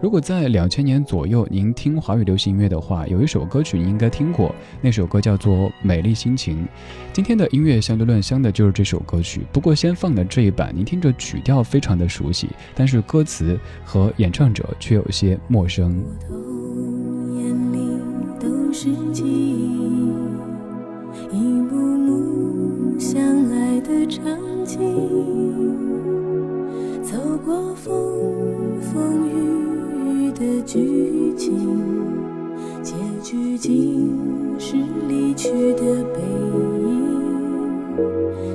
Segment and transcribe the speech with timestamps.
[0.00, 6.64] 如果在两千年左右您听华语流行音乐的话，有一首歌曲你应该听过，那首歌叫做《美丽心情》。
[7.12, 16.00] 今天的音乐相对论香的就是这首歌曲，不过先放的这一版，您听着曲调非常的熟悉，但是歌词和演唱者却有些陌生。
[17.34, 17.98] 眼里
[18.38, 20.12] 都是记忆，
[21.32, 23.20] 一幕幕相
[23.50, 24.24] 爱的场
[24.64, 24.78] 景，
[27.02, 27.74] 走过
[33.60, 34.76] 竟是
[35.08, 35.82] 离去的
[36.14, 36.20] 背
[36.84, 37.98] 影。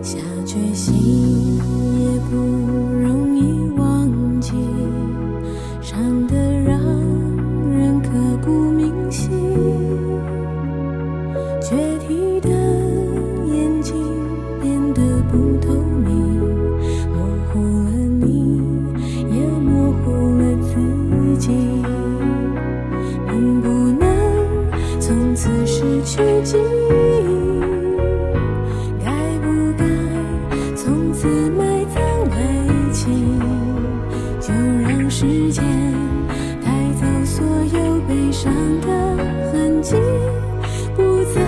[0.02, 1.58] 下决心
[2.00, 4.54] 也不容易忘记，
[5.82, 6.80] 伤得让
[7.70, 8.10] 人刻
[8.46, 9.30] 骨铭心。
[11.62, 11.76] 决
[12.08, 12.50] 堤的
[13.46, 13.94] 眼睛
[14.62, 15.74] 变得不透
[16.06, 16.40] 明，
[17.12, 18.62] 模糊了你，
[19.30, 21.83] 也模糊了自己。
[26.14, 26.62] 去记忆？
[29.04, 29.84] 该不该
[30.76, 31.96] 从此埋葬
[32.30, 32.38] 爱
[32.92, 33.40] 情？
[34.40, 35.64] 就让时间
[36.64, 36.70] 带
[37.02, 38.88] 走所有悲伤的
[39.52, 39.96] 痕迹，
[40.96, 41.02] 不
[41.34, 41.42] 再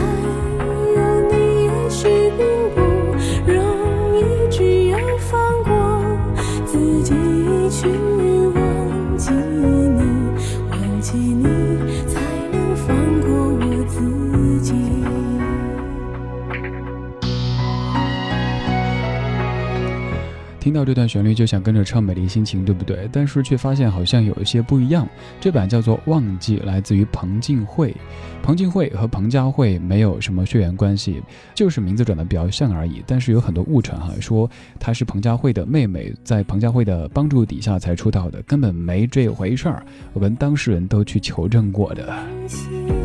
[20.66, 23.08] 听到这段旋律就想跟着唱《美丽心情》，对不对？
[23.12, 25.08] 但是却发现好像有一些不一样。
[25.40, 27.96] 这版叫做《忘记》，来自于彭靖惠。
[28.42, 31.22] 彭靖惠和彭佳慧没有什么血缘关系，
[31.54, 33.04] 就是名字长得比较像而已。
[33.06, 34.50] 但是有很多误传哈，说
[34.80, 39.86] 她是彭佳慧的妹妹，在彭佳慧的帮助底下才出道的，根本没这回事儿。
[40.14, 43.05] 我跟当事人都去求证过的。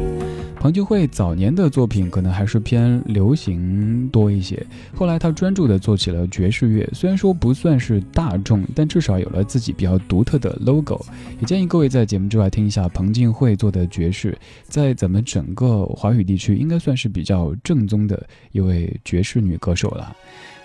[0.60, 4.62] 彭靖惠早年的作品可能还是偏流行多一些，
[4.94, 11.02] 后来她专注的做起了爵士乐，虽然说不算是大众，但至少有了自己比较独特的 logo。
[11.40, 18.22] 也建议各位在节目之外听一下彭靖惠做的爵士，在咱们整个华语地区应该算是比较正宗的
[18.52, 20.14] 一位爵士女歌手了。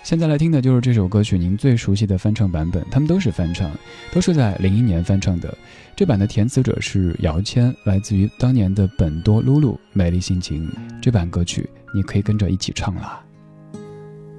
[0.06, 3.68] 现在来听的就是这首歌曲，您最熟悉的翻唱版本，他们都是翻唱，
[4.12, 5.52] 都是在零一年翻唱的。
[5.96, 10.68] 这版的填词者是姚谦，来自于当年的本多露露《美丽心情》。
[11.02, 13.20] 这版歌曲你可以跟着一起唱啦。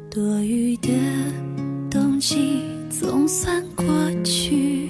[0.10, 0.88] 多余的
[1.92, 3.86] 冬季总算过
[4.24, 4.88] 去，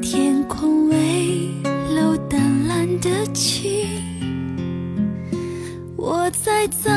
[0.00, 1.48] 天空微
[1.92, 3.88] 露淡蓝的晴。
[5.96, 6.88] 我在早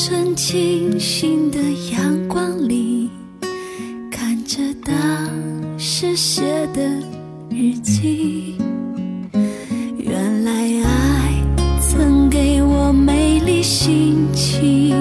[0.00, 1.58] 晨清新的
[1.90, 3.10] 阳光里，
[4.08, 4.94] 看着当
[5.76, 6.40] 时写
[6.72, 6.88] 的
[7.50, 8.54] 日记。
[9.98, 10.52] 原来
[10.84, 11.44] 爱
[11.80, 14.94] 曾给我美丽心情。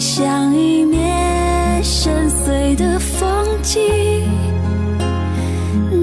[0.00, 3.82] 像一面深邃的风景，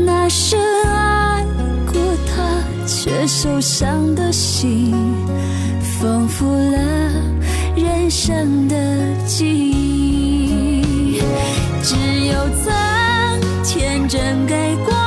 [0.05, 1.43] 那深爱
[1.91, 4.93] 过他却受伤的心，
[5.99, 6.45] 仿佛
[8.25, 8.75] 生的
[9.25, 11.19] 记忆。
[11.81, 15.02] 只有曾天真给过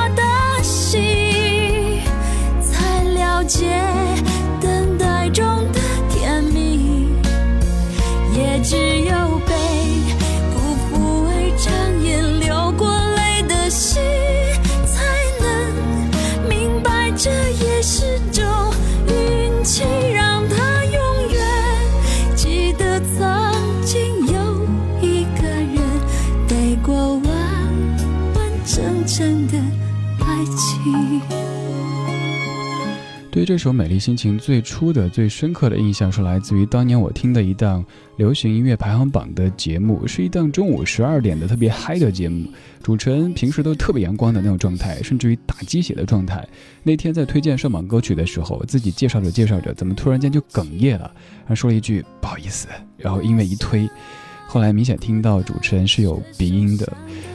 [33.37, 37.85] 对这首《美丽心情》最初的、最深刻的印象是来自于当年我听的一档
[38.17, 42.49] 流行音乐排行榜的节目，是一档中午十二点的特别嗨的节目。
[42.83, 46.49] 主持人平时都特别阳光的那种状态，甚至于打鸡血的状态。
[46.83, 53.87] 那天在推荐上榜歌曲的时候，自己介绍着介绍着，怎么突然间就哽咽了，然后说了一句不好意思，然后音乐一推，
[54.47, 56.91] 后来明显听到主持人是有鼻音的。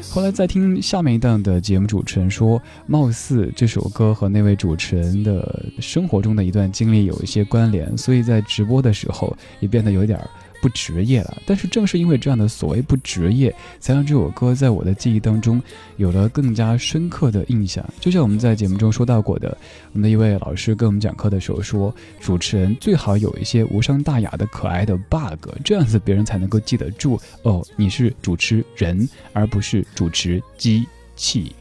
[0.10, 10.19] 后来再听下面一段的节目，主持人说，貌似这首歌和那位主持人的生活中的一段经历有一些关联，所以在直播的时候也变得有点
[10.62, 11.42] 不职业了。
[11.46, 15.62] 但是正是因为这样的所谓不职业，才让这首歌在我的记忆当中
[15.98, 17.84] 有了更加深刻的印象。
[18.00, 19.58] 就像我们在节目中说到过的，
[19.94, 30.86] 我们的一位老师跟我们讲课的时候说，主持人最好有一些无伤大雅的可爱的 bug，这样子别人才能够记得住哦，你是主持人，而不是主持机
[31.16, 31.56] 器。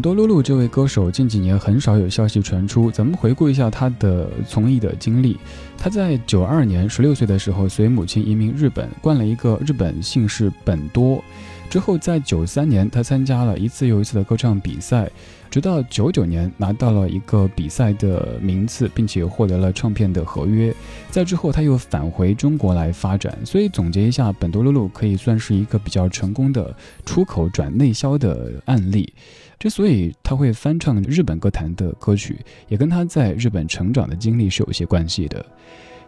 [0.00, 5.36] 多露露这位歌手近几年很少有消息传出，咱们回顾一下他的从艺的经历。
[5.76, 11.22] 他在九二年十六岁的时候随母亲移民日本，冠了一个日本姓氏本多。
[11.70, 15.08] 之后在九三年，他参加了一次又一次的歌唱比赛。
[15.48, 20.74] 直到九九年拿到了一个比赛的名次，并且获得了唱片的合约。
[21.10, 23.36] 在之后，他又返回中国来发展。
[23.44, 26.74] 所以总结一下，本多露露可以算是一个比较成功的
[27.06, 29.12] 出口转内销的案例。
[29.58, 32.38] 之所以他会翻唱日本歌坛的歌曲，
[32.68, 35.44] 也跟他在日本成长的经历是有些关系的。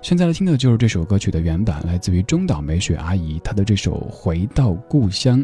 [0.02, 5.40] 现在来听的就是这首歌曲的原版，来自于中岛美雪阿姨她的这首《回到故乡》。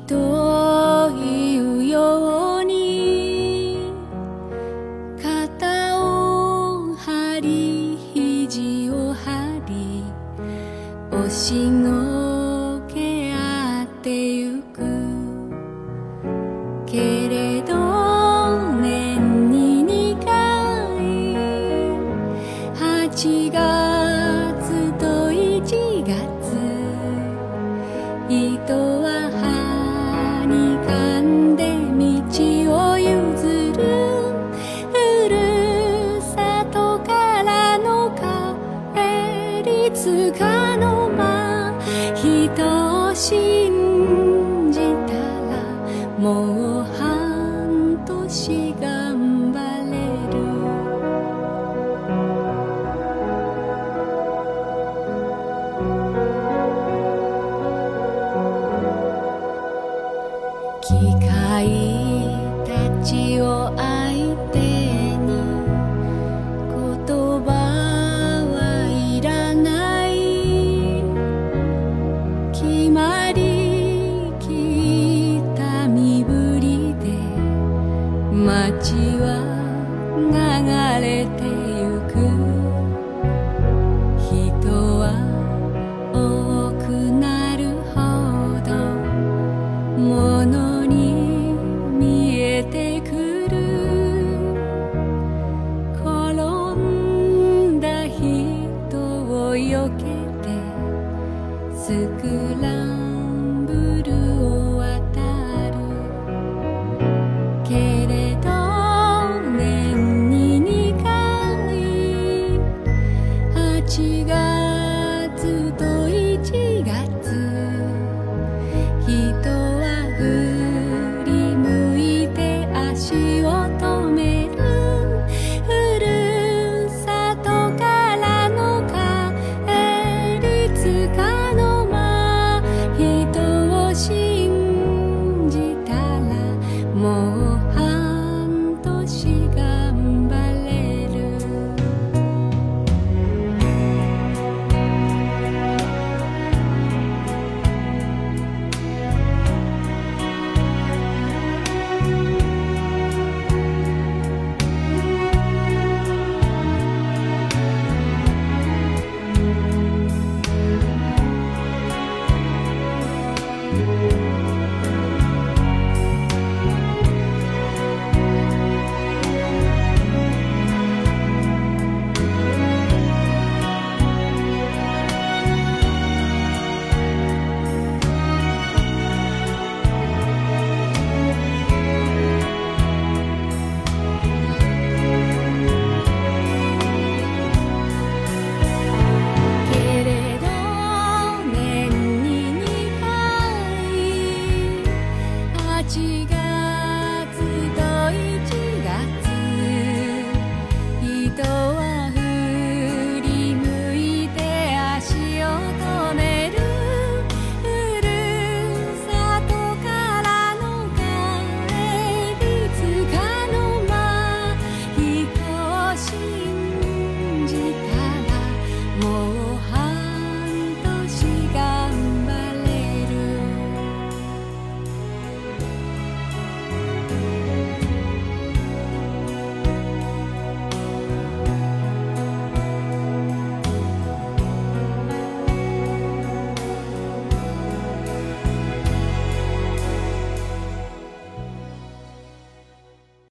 [0.00, 3.78] というように
[5.22, 10.04] 肩を張り肘を張り
[11.16, 12.15] お仕事